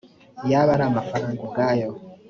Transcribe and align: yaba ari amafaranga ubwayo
yaba 0.51 0.69
ari 0.75 0.83
amafaranga 0.91 1.39
ubwayo 1.43 1.89